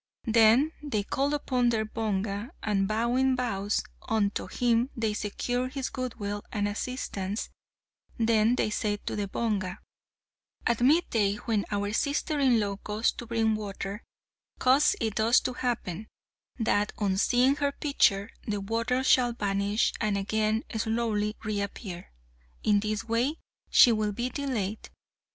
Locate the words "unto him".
4.09-4.89